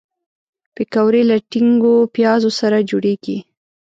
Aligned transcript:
پکورې 0.75 1.21
له 1.29 1.37
ټینګو 1.51 1.95
پیازو 2.15 2.49
سره 2.59 2.77
جوړیږي 2.89 3.37